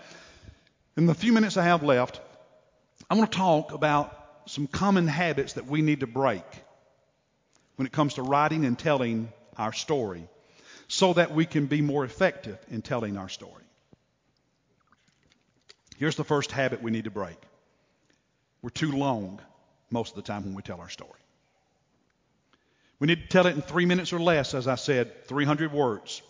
[0.96, 2.20] in the few minutes I have left,
[3.08, 4.14] I want to talk about
[4.46, 6.44] some common habits that we need to break
[7.76, 10.28] when it comes to writing and telling our story
[10.88, 13.62] so that we can be more effective in telling our story.
[15.98, 17.36] Here's the first habit we need to break.
[18.62, 19.40] We're too long
[19.90, 21.20] most of the time when we tell our story.
[23.00, 26.20] We need to tell it in three minutes or less, as I said, 300 words.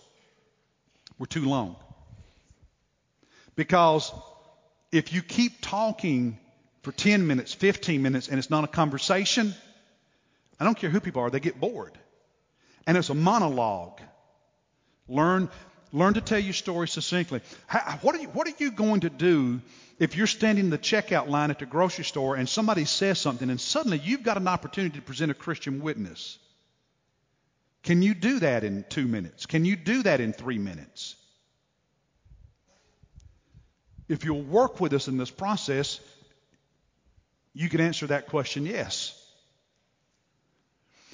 [1.18, 1.76] We're too long.
[3.56, 4.12] Because
[4.92, 6.38] if you keep talking
[6.82, 9.54] for 10 minutes, 15 minutes, and it's not a conversation,
[10.60, 11.96] I don't care who people are, they get bored.
[12.86, 14.00] And it's a monologue.
[15.08, 15.48] Learn,
[15.92, 17.40] learn to tell your story succinctly.
[17.66, 19.60] How, what, are you, what are you going to do
[19.98, 23.48] if you're standing in the checkout line at the grocery store and somebody says something
[23.48, 26.38] and suddenly you've got an opportunity to present a Christian witness?
[27.88, 29.46] Can you do that in two minutes?
[29.46, 31.16] Can you do that in three minutes?
[34.10, 35.98] If you'll work with us in this process,
[37.54, 39.18] you can answer that question yes.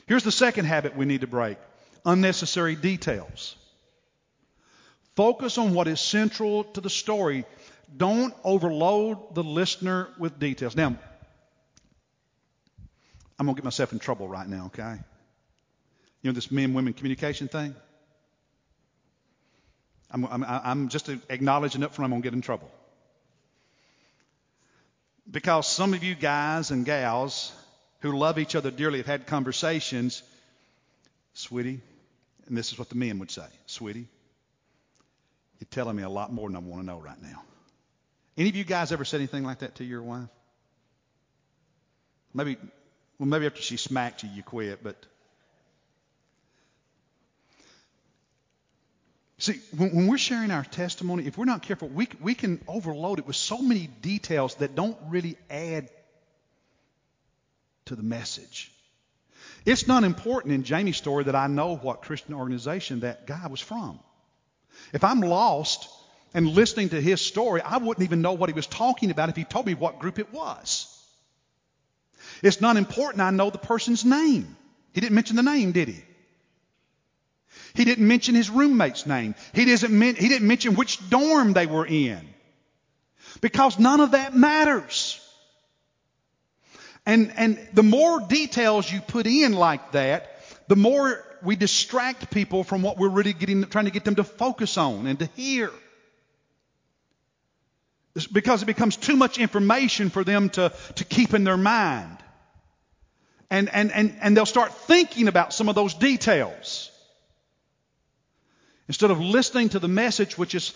[0.06, 1.58] Here's the second habit we need to break
[2.04, 3.54] unnecessary details.
[5.14, 7.44] Focus on what is central to the story.
[7.96, 10.74] Don't overload the listener with details.
[10.74, 10.96] Now,
[13.38, 14.98] I'm going to get myself in trouble right now, okay?
[16.24, 17.74] You know, this men women communication thing?
[20.10, 22.70] I'm, I'm, I'm just acknowledging up front I'm going to get in trouble.
[25.30, 27.52] Because some of you guys and gals
[28.00, 30.22] who love each other dearly have had conversations,
[31.34, 31.80] sweetie,
[32.46, 34.06] and this is what the men would say, sweetie,
[35.60, 37.42] you're telling me a lot more than I want to know right now.
[38.38, 40.28] Any of you guys ever said anything like that to your wife?
[42.32, 42.56] Maybe,
[43.18, 44.96] well, maybe after she smacked you, you quit, but.
[49.44, 53.18] See, when, when we're sharing our testimony, if we're not careful, we, we can overload
[53.18, 55.90] it with so many details that don't really add
[57.84, 58.72] to the message.
[59.66, 63.60] It's not important in Jamie's story that I know what Christian organization that guy was
[63.60, 64.00] from.
[64.94, 65.90] If I'm lost
[66.32, 69.36] and listening to his story, I wouldn't even know what he was talking about if
[69.36, 70.90] he told me what group it was.
[72.42, 74.56] It's not important I know the person's name.
[74.94, 76.02] He didn't mention the name, did he?
[77.74, 79.34] He didn't mention his roommate's name.
[79.52, 82.20] He, doesn't he didn't mention which dorm they were in.
[83.40, 85.20] Because none of that matters.
[87.04, 90.30] And, and the more details you put in like that,
[90.68, 94.24] the more we distract people from what we're really getting, trying to get them to
[94.24, 95.70] focus on and to hear.
[98.14, 102.18] It's because it becomes too much information for them to, to keep in their mind.
[103.50, 106.90] And, and, and, and they'll start thinking about some of those details.
[108.88, 110.72] Instead of listening to the message which is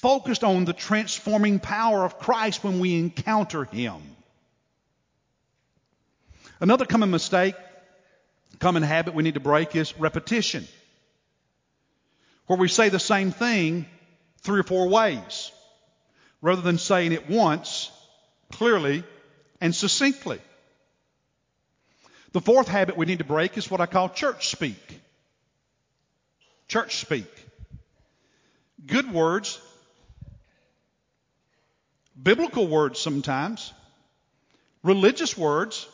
[0.00, 4.00] focused on the transforming power of Christ when we encounter Him.
[6.58, 7.54] Another common mistake,
[8.58, 10.66] common habit we need to break is repetition,
[12.46, 13.86] where we say the same thing
[14.42, 15.52] three or four ways
[16.42, 17.90] rather than saying it once,
[18.50, 19.04] clearly,
[19.60, 20.40] and succinctly.
[22.32, 25.00] The fourth habit we need to break is what I call church speak.
[26.68, 27.26] Church speak.
[28.86, 29.60] Good words,
[32.20, 33.72] biblical words sometimes,
[34.82, 35.86] religious words,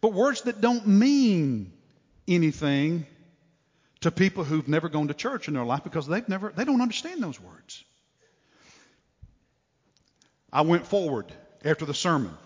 [0.00, 1.72] but words that don't mean
[2.28, 3.06] anything
[4.00, 6.80] to people who've never gone to church in their life because they've never they don't
[6.80, 7.84] understand those words.
[10.52, 11.32] I went forward
[11.64, 12.36] after the sermon.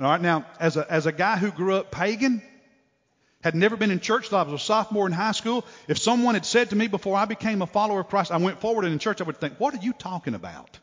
[0.00, 2.42] All right, now as a as a guy who grew up pagan,
[3.42, 6.34] had never been in church till I was a sophomore in high school, if someone
[6.34, 8.98] had said to me before I became a follower of Christ, I went forward in
[8.98, 10.78] church, I would think, what are you talking about?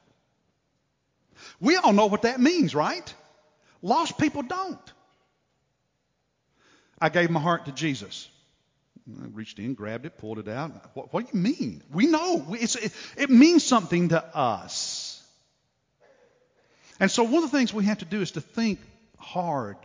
[1.59, 3.13] We all know what that means, right?
[3.81, 4.93] Lost people don't.
[7.01, 8.27] I gave my heart to Jesus.
[9.09, 10.71] I reached in, grabbed it, pulled it out.
[10.93, 11.81] What, what do you mean?
[11.91, 12.45] We know.
[12.51, 15.23] It, it means something to us.
[16.99, 18.79] And so one of the things we have to do is to think
[19.17, 19.77] hard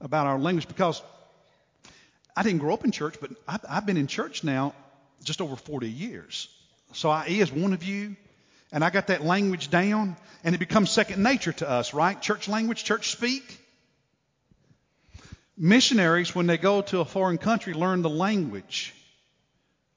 [0.00, 1.02] about our language because
[2.36, 4.74] I didn't grow up in church, but I've, I've been in church now
[5.22, 6.48] just over 40 years.
[6.92, 8.16] So I is one of you,
[8.72, 12.20] and I got that language down, and it becomes second nature to us, right?
[12.20, 13.60] Church language, church speak.
[15.56, 18.92] Missionaries, when they go to a foreign country, learn the language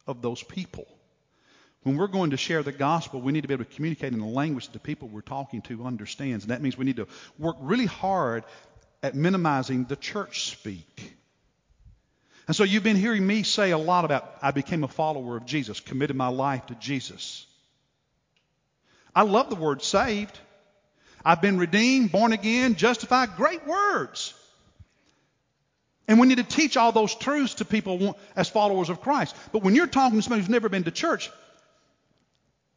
[0.05, 0.87] of those people.
[1.83, 4.19] When we're going to share the gospel, we need to be able to communicate in
[4.19, 6.43] the language that the people we're talking to understands.
[6.43, 7.07] And that means we need to
[7.39, 8.43] work really hard
[9.01, 11.16] at minimizing the church speak.
[12.47, 15.45] And so you've been hearing me say a lot about I became a follower of
[15.45, 17.45] Jesus, committed my life to Jesus.
[19.13, 20.39] I love the word saved.
[21.25, 23.35] I've been redeemed, born again, justified.
[23.35, 24.33] Great words.
[26.07, 29.35] And we need to teach all those truths to people as followers of Christ.
[29.51, 31.29] But when you're talking to somebody who's never been to church,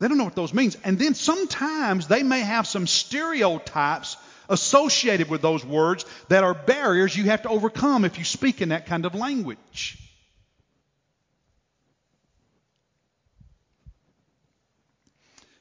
[0.00, 0.76] they don't know what those means.
[0.83, 4.16] And then sometimes they may have some stereotypes
[4.51, 8.71] associated with those words that are barriers you have to overcome if you speak in
[8.71, 9.97] that kind of language.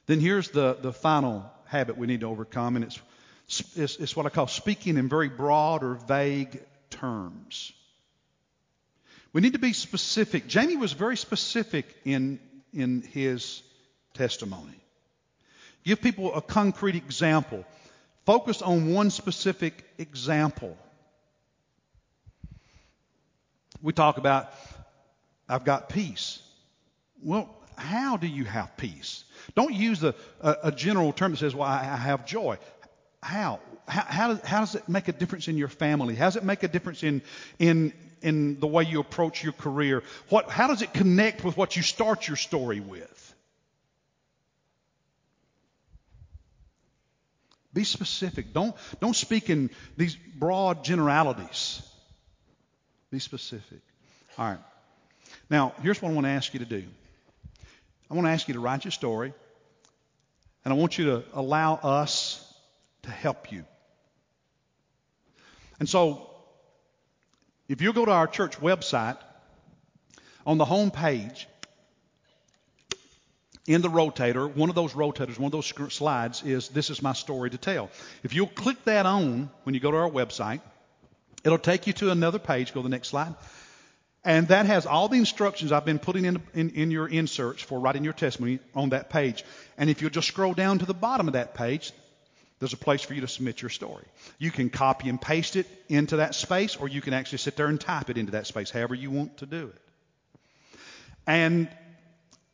[0.06, 3.00] Then here's the, the final habit we need to overcome, and it's,
[3.76, 7.72] it's, it's what I call speaking in very broad or vague terms.
[9.32, 10.48] We need to be specific.
[10.48, 12.40] Jamie was very specific in,
[12.74, 13.62] in his
[14.14, 14.80] testimony.
[15.84, 17.64] Give people a concrete example.
[18.30, 20.78] Focus on one specific example.
[23.82, 24.52] We talk about,
[25.48, 26.40] I've got peace.
[27.24, 29.24] Well, how do you have peace?
[29.56, 32.58] Don't use a, a, a general term that says, well, I, I have joy.
[33.20, 33.58] How?
[33.88, 36.14] How, how, does, how does it make a difference in your family?
[36.14, 37.22] How does it make a difference in,
[37.58, 40.04] in, in the way you approach your career?
[40.28, 43.29] What, how does it connect with what you start your story with?
[47.72, 48.52] Be specific.
[48.52, 51.82] Don't, don't speak in these broad generalities.
[53.10, 53.80] Be specific.
[54.36, 54.58] All right.
[55.48, 56.84] Now, here's what I want to ask you to do
[58.10, 59.32] I want to ask you to write your story,
[60.64, 62.44] and I want you to allow us
[63.02, 63.64] to help you.
[65.78, 66.30] And so
[67.70, 69.16] If you go to our church website,
[70.44, 71.46] on the home page,
[73.70, 77.12] in the rotator, one of those rotators, one of those slides is This is my
[77.12, 77.88] story to tell.
[78.24, 80.60] If you'll click that on when you go to our website,
[81.44, 82.74] it'll take you to another page.
[82.74, 83.32] Go to the next slide.
[84.24, 87.78] And that has all the instructions I've been putting in, in, in, your inserts for
[87.78, 89.44] writing your testimony on that page.
[89.78, 91.92] And if you'll just scroll down to the bottom of that page,
[92.58, 94.04] there's a place for you to submit your story.
[94.38, 97.68] You can copy and paste it into that space, or you can actually sit there
[97.68, 99.80] and type it into that space, however you want to do it.
[101.26, 101.68] And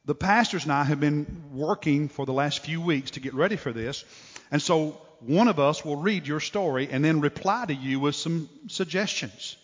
[0.07, 3.57] the pastors and I have been working for the last few weeks to get ready
[3.57, 4.05] for this.
[4.51, 8.15] And so one of us will read your story and then reply to you with
[8.15, 9.57] some suggestions.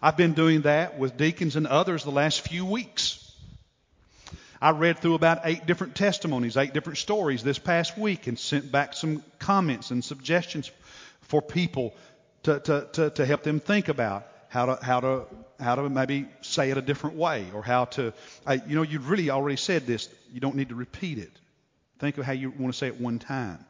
[0.00, 3.24] I've been doing that with deacons and others the last few weeks.
[4.62, 8.70] I read through about eight different testimonies, eight different stories this past week, and sent
[8.70, 10.70] back some comments and suggestions
[11.22, 11.94] for people
[12.44, 15.26] to, to, to, to help them think about how to, how to,
[15.60, 18.12] how to maybe say it a different way, or how to,
[18.46, 20.08] I, you know, you've really already said this.
[20.32, 21.32] You don't need to repeat it.
[21.98, 23.64] Think of how you want to say it one time.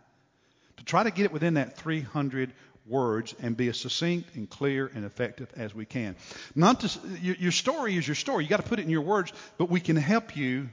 [0.76, 2.52] To try to get it within that 300
[2.86, 6.16] words and be as succinct and clear and effective as we can.
[6.54, 8.44] Not to, your, your story is your story.
[8.44, 10.68] You got to put it in your words, but we can help you.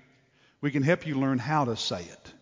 [0.62, 2.34] We can help you learn how to say it.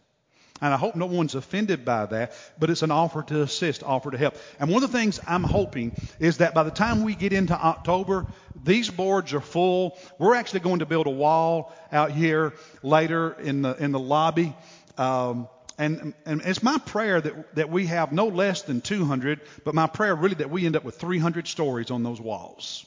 [0.63, 4.11] And I hope no one's offended by that, but it's an offer to assist, offer
[4.11, 4.37] to help.
[4.61, 7.53] And one of the things I'm hoping is that by the time we get into
[7.53, 8.27] October,
[8.63, 9.97] these boards are full.
[10.17, 14.55] We're actually going to build a wall out here later in the in the lobby.
[14.97, 19.75] Um, and, and it's my prayer that, that we have no less than 200, but
[19.75, 22.85] my prayer really that we end up with 300 stories on those walls.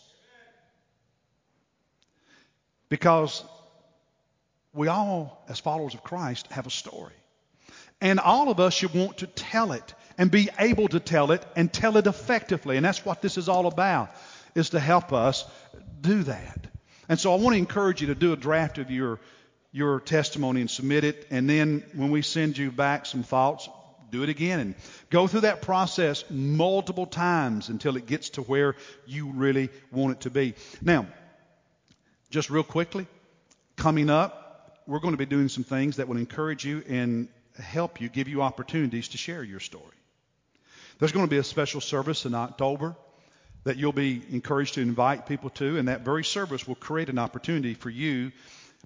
[2.89, 3.45] Because
[4.73, 7.13] we all, as followers of Christ, have a story.
[8.01, 11.45] And all of us should want to tell it and be able to tell it
[11.57, 12.77] and tell it effectively.
[12.77, 14.11] And that's what this is all about,
[14.55, 15.45] is to help us
[16.01, 16.67] do that.
[17.09, 19.21] And so I want to encourage you to do a draft of your
[19.73, 21.27] your testimony and submit it.
[21.31, 23.69] And then when we send you back some thoughts,
[24.11, 24.75] do it again and
[25.11, 28.75] go through that process multiple times until it gets to where
[29.05, 30.55] you really want it to be.
[30.81, 31.07] Now,
[32.31, 33.07] just real quickly,
[33.77, 37.29] coming up, we're going to be doing some things that will encourage you and
[37.63, 39.85] help you, give you opportunities to share your story.
[40.99, 42.97] There's going to be a special service in October
[43.65, 47.19] that you'll be encouraged to invite people to, and that very service will create an
[47.19, 48.33] opportunity for you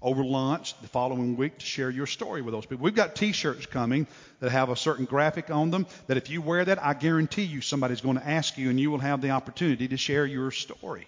[0.03, 2.83] over lunch the following week to share your story with those people.
[2.83, 4.07] We've got T-shirts coming
[4.41, 7.61] that have a certain graphic on them that if you wear that, I guarantee you
[7.61, 11.07] somebody's going to ask you and you will have the opportunity to share your story.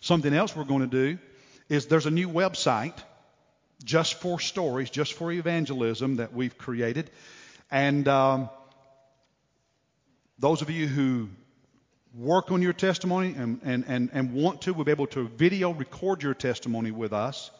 [0.00, 1.18] Something else we're going to do
[1.68, 2.98] is there's a new website
[3.82, 7.10] just for stories, just for evangelism that we've created.
[7.70, 8.50] And um,
[10.38, 11.28] those of you who
[12.14, 15.72] work on your testimony and, and, and, and want to, we'll be able to video
[15.72, 17.50] record your testimony with us.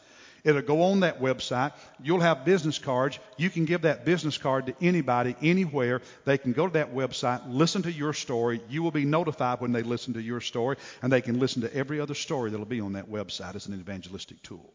[0.45, 1.73] It'll go on that website.
[2.03, 3.18] You'll have business cards.
[3.37, 6.03] You can give that business card to anybody, anywhere.
[6.25, 8.61] They can go to that website, listen to your story.
[8.68, 11.73] You will be notified when they listen to your story, and they can listen to
[11.73, 14.73] every other story that'll be on that website as an evangelistic tool.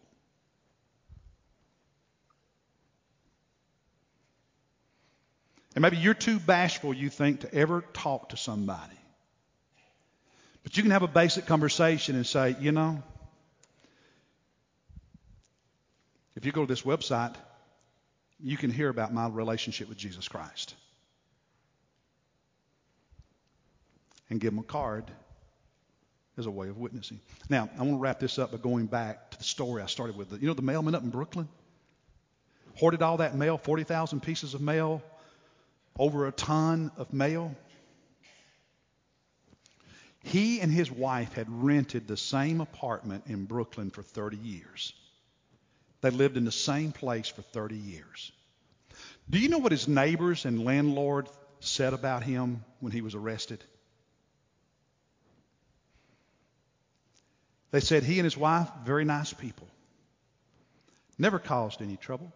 [5.78, 8.97] And maybe you're too bashful, you think, to ever talk to somebody.
[10.63, 13.03] But you can have a basic conversation and say, you know,
[16.36, 17.36] If you go to this website,
[18.39, 20.73] you can hear about my relationship with Jesus Christ.
[24.32, 25.05] And give them a card
[26.39, 27.19] as a way of witnessing.
[27.49, 30.17] Now, I want to wrap this up by going back to the story I started
[30.17, 30.32] with.
[30.41, 31.47] You know the mailman up in Brooklyn?
[32.80, 35.03] Hoarded all that mail, 40,000 pieces of mail,
[35.98, 37.56] over a ton of mail.
[40.24, 44.93] He and his wife had rented the same apartment in Brooklyn for 30 years.
[46.02, 48.32] They lived in the same place for 30 years.
[49.30, 51.28] Do you know what his neighbors and landlord
[51.60, 53.64] said about him when he was arrested?
[57.72, 59.68] They said he and his wife, very nice people,
[61.18, 62.34] never caused any trouble,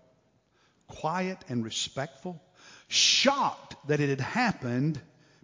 [0.87, 2.41] quiet and respectful,
[2.87, 4.99] shocked that it had happened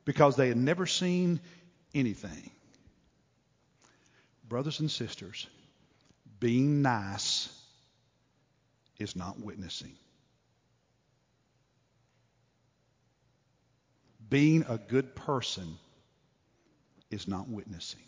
[0.06, 1.40] because they had never seen
[1.94, 2.52] anything.
[4.48, 5.48] Brothers and sisters,
[6.40, 7.50] being nice
[8.98, 9.94] is not witnessing.
[14.30, 15.78] Being a good person
[17.10, 18.02] is not witnessing.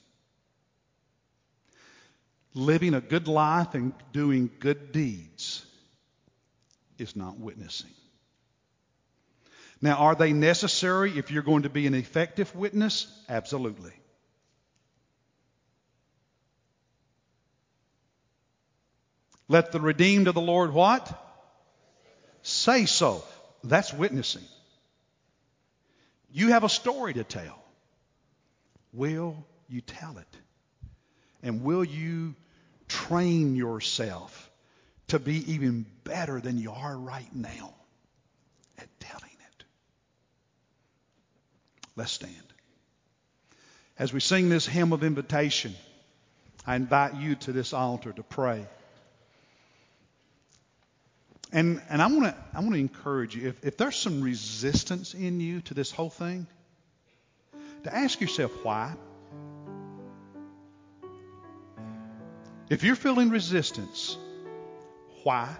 [2.53, 5.65] Living a good life and doing good deeds
[6.97, 7.91] is not witnessing.
[9.81, 13.07] Now, are they necessary if you're going to be an effective witness?
[13.29, 13.93] Absolutely.
[19.47, 21.11] Let the redeemed of the Lord what?
[22.43, 23.23] Say so.
[23.63, 24.43] That's witnessing.
[26.31, 27.63] You have a story to tell.
[28.93, 29.35] Will
[29.67, 30.37] you tell it?
[31.41, 32.35] And will you
[32.87, 34.49] train yourself
[35.07, 37.73] to be even better than you are right now
[38.77, 39.63] at telling it?
[41.99, 42.33] Let's stand.
[43.97, 45.75] As we sing this hymn of invitation,
[46.65, 48.65] I invite you to this altar to pray.
[51.51, 55.59] And, and I want to I encourage you, if, if there's some resistance in you
[55.63, 56.47] to this whole thing,
[57.83, 58.93] to ask yourself why.
[62.69, 64.15] If you're feeling resistance,
[65.23, 65.53] why?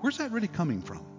[0.00, 1.11] Where's that really coming from?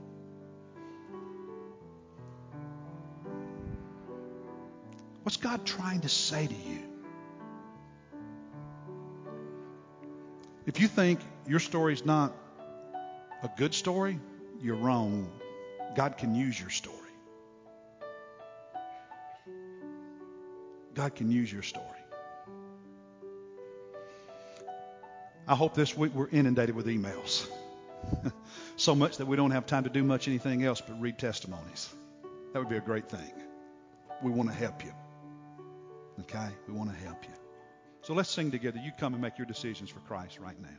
[5.34, 6.80] What's God trying to say to you?
[10.68, 12.36] If you think your story's not
[13.42, 14.20] a good story,
[14.62, 15.28] you're wrong.
[15.96, 16.98] God can use your story.
[20.94, 21.88] God can use your story.
[25.48, 27.50] I hope this week we're inundated with emails.
[28.76, 31.92] so much that we don't have time to do much anything else but read testimonies.
[32.54, 33.34] That would be a great thing.
[34.22, 34.94] We want to help you.
[36.22, 36.50] Okay?
[36.68, 37.34] We want to help you.
[38.02, 38.80] So let's sing together.
[38.84, 40.78] You come and make your decisions for Christ right now.